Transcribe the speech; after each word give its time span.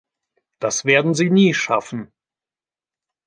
Das 0.59 0.83
werden 0.83 1.13
sie 1.13 1.29
nie 1.29 1.53
schaffen. 1.53 2.11